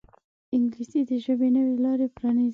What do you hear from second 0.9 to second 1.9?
د ژوند نوې